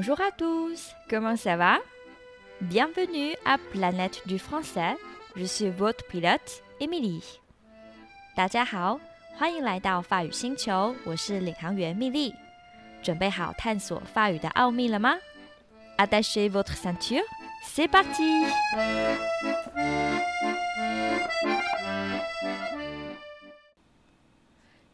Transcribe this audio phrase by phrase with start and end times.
[0.00, 1.78] Bonjour à tous, comment ça va?
[2.60, 4.96] Bienvenue à Planète du Français.
[5.36, 7.22] Je suis votre pilote, Emily.
[8.34, 9.00] 大家好，
[9.38, 12.34] 欢迎来到法语星球，我是领航员蜜莉。
[13.02, 15.16] 准备好探索法语的奥秘了吗？
[15.98, 17.22] Attachez votre ceinture,
[17.64, 18.46] c'est parti!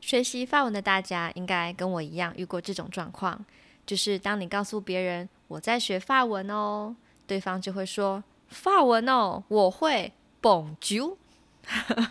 [0.00, 3.46] 学习法文的大家应该跟我一样遇过这种状况，
[3.87, 6.95] 就是当你告诉别人我在学法文哦，
[7.25, 11.15] 对方就会说法文哦，我会 Bonjour。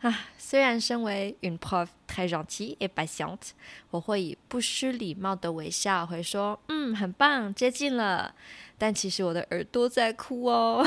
[0.00, 3.50] 啊，虽然身为 un prof très gentille et patiente，
[3.90, 8.34] 我会以不失礼貌的微笑回说嗯，很棒，接近了，
[8.76, 10.86] 但其实我的耳朵在哭哦。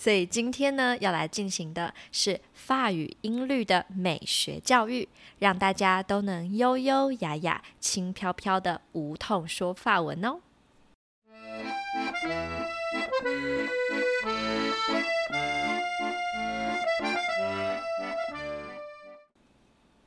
[0.00, 5.08] 所以今天呢，要来进行的是法语音律的美学教育，
[5.40, 10.38] 让大家都能优优雅雅、轻飘飘的无痛说法文哦。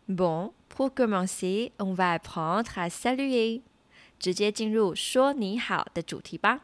[0.07, 3.61] Bon, pour commencer, on va apprendre à saluer。
[4.17, 6.61] 直接进入说你好的主题吧。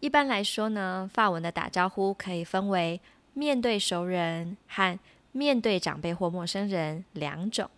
[0.00, 3.00] 一般来说呢，法文的打招呼可以分为
[3.32, 4.98] 面对熟人和
[5.32, 7.70] 面对长辈或陌生人两种。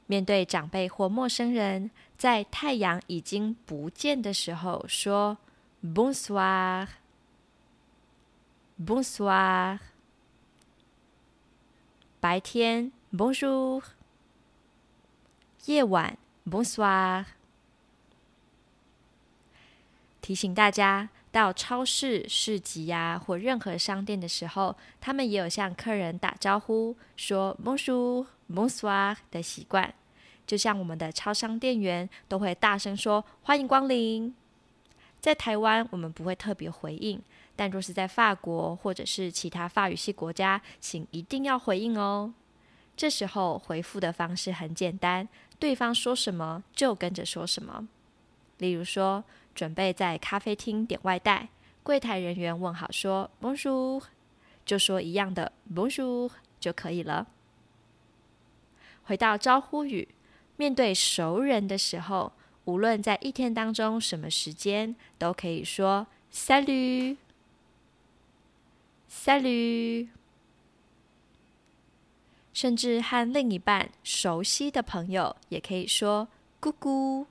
[0.06, 5.36] 面对长辈或陌生人，在太阳已经不见的时候说
[5.84, 6.86] “Bonsoir”。
[8.78, 9.78] Bonsoir，
[12.20, 13.82] 白天 Bonjour，
[15.64, 17.24] 夜晚 Bonsoir。
[20.20, 29.94] 提醒大家，到超市、市集呀或任何商店的时候，他们也有向客人打招呼，说 Bonjour、Bonsoir 的习惯。
[30.46, 34.34] 就像我们的超商店员都会大声说欢迎光临。
[35.18, 37.22] 在台湾，我们不会特别回应。
[37.56, 42.34] 但若是在法国或者是其他法语系国家，请一定要回应哦。
[42.94, 45.26] 这时候回复的方式很简单，
[45.58, 47.88] 对方说什么就跟着说什么。
[48.58, 49.24] 例如说，
[49.54, 51.48] 准备在咖啡厅点外带，
[51.82, 54.02] 柜台人员问好说 “Bonjour”，
[54.64, 57.26] 就说一样的 “Bonjour” 就可以了。
[59.04, 60.08] 回到招呼语，
[60.56, 62.32] 面对熟人的时候，
[62.64, 67.16] 无论在一天当中什么时间，都可以说 “Salut”。
[69.26, 70.06] Salut，
[72.52, 76.28] 甚至和另一半熟悉的朋友也可以说
[76.60, 77.26] 姑姑”，“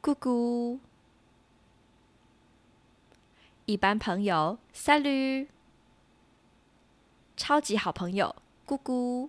[0.00, 0.78] 姑姑。
[3.64, 5.48] 一般朋友 Salut，
[7.36, 9.28] 超级好朋友姑姑。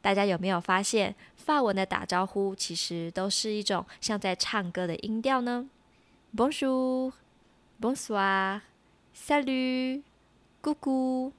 [0.00, 5.68] 大家有没有发现，法文的打招呼其实都是一种像在唱歌的音调呢
[6.34, 7.12] ？Bonjour。
[7.80, 8.62] Bonsoir,
[9.14, 10.02] salut,
[10.60, 11.30] 咕咕。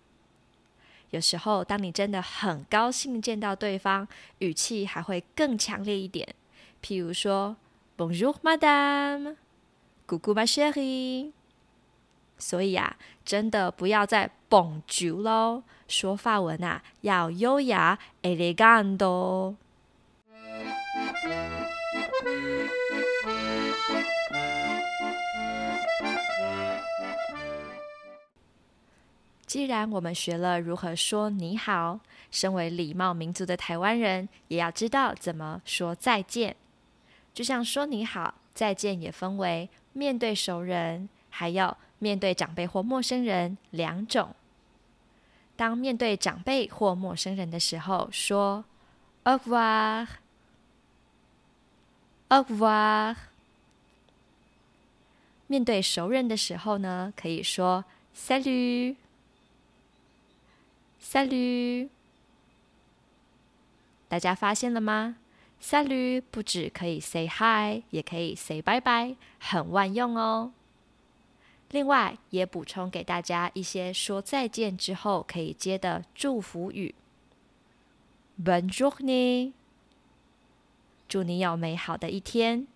[1.09, 4.07] 有时候，当你真的很高兴见到对方，
[4.37, 6.33] 语气还会更强烈一点。
[6.81, 7.57] 譬如说
[7.97, 9.35] ，Bonjour, madame,
[10.07, 11.33] 咕咕 ma chérie。
[12.37, 12.95] 所以啊，
[13.25, 19.55] 真的不要再 Bonjour 喽，说法文啊，要优雅，elegant。
[29.49, 31.99] 既然我们学了如何说你好，
[32.29, 36.55] 身为礼貌民族的台湾人，也要知道怎么说再见。
[37.33, 44.35] 就像说你好、再见也分为面对熟人，还有面对长辈或陌生人两种。
[45.55, 48.63] 当面对长辈或陌生人的时候，说
[49.23, 50.05] au revoir，au
[52.45, 53.15] revoir。
[55.47, 57.83] 面对熟人的时候呢，可以说
[58.15, 58.95] salut。
[61.01, 61.89] Salut，
[64.07, 65.17] 大家发现了吗
[65.61, 70.51] ？Salut 不止可以 say hi，也可以 say bye bye，很万用哦。
[71.71, 76.95] 另外，也补充给大家一些说再见之后可以接的祝福语。
[78.43, 79.53] ：Bonjour，你
[81.07, 82.67] 祝你有美好的一天。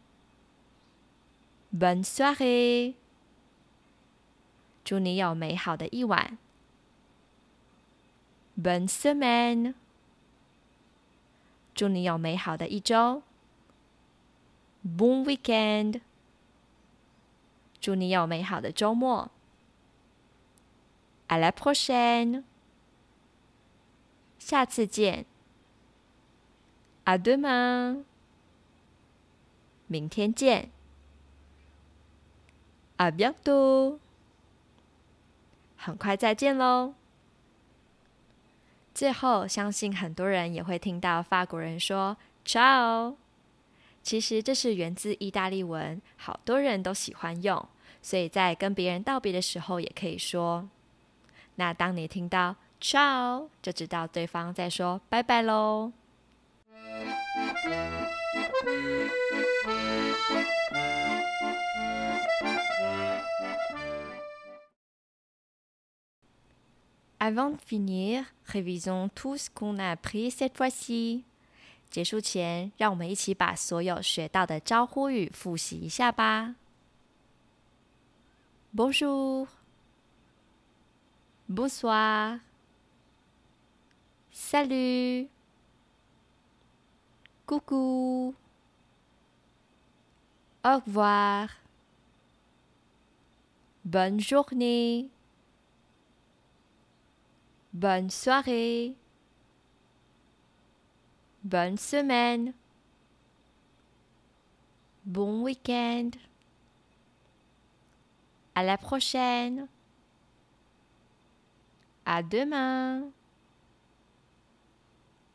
[1.76, 2.94] ；Bonsoir，
[4.84, 6.38] 祝你有美好的一晚。
[8.56, 9.74] Bonne semaine，
[11.74, 13.24] 祝你有美好的一周。
[14.86, 16.02] Bon weekend！
[17.82, 19.32] 祝你有美好的周末。
[21.28, 22.44] À la prochaine！
[24.38, 25.26] 下次见。
[27.06, 28.04] À demain！
[29.88, 30.70] 明天见。
[32.98, 34.00] À bientôt！
[35.76, 36.94] 很快再见喽。
[38.94, 43.16] 最后，相信很多人也会听到法国人说 “ciao”。
[44.04, 47.66] 其实这是源自意大利文，好多人都喜欢用，
[48.02, 50.70] 所以在跟别人道别的时候也可以说。
[51.56, 55.92] 那当你听到 “ciao”，就知道对方在说拜拜喽。
[67.23, 71.25] Avant de finir, révisons tout ce qu'on a appris cette fois-ci.
[71.91, 76.55] 结束前，让我们一起把所有学到的招呼语复习一下吧。
[78.75, 79.49] Bonjour,
[81.49, 82.41] bonsoir,
[84.31, 85.29] salut,
[87.47, 88.35] coucou,
[90.63, 91.49] au revoir,
[93.83, 95.09] bonne journée.
[97.74, 98.96] Bonne soirée.
[101.44, 102.54] Bonne semaine.
[105.06, 106.12] Bon week-end.
[108.54, 109.68] À la prochaine.
[112.06, 113.04] À demain.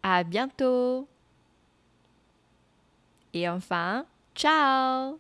[0.02, 1.08] À bientôt.
[3.35, 5.19] Et enfin, ciao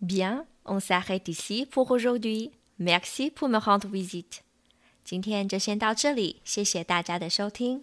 [0.00, 2.52] Bien, on s'arrête ici pour aujourd'hui.
[2.78, 4.40] Merci pour me rendre visite.
[5.04, 7.82] 今天就先到这里，谢谢大家的收听。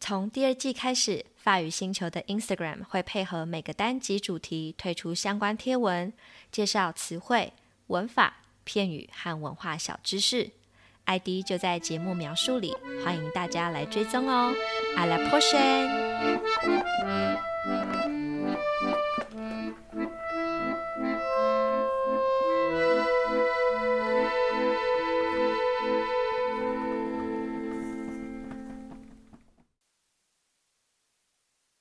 [0.00, 6.12] 从第二季开始，法语星球的 Instagram 会配合每个单集主题推出相关贴文，
[6.50, 7.52] 介绍词汇、
[7.88, 10.50] 文法、片语和文化小知识。
[11.04, 12.74] ID 就在节目描述里，
[13.04, 14.52] 欢迎大家来追踪哦。
[14.96, 15.88] À la prochaine!
[17.68, 18.27] Thank you.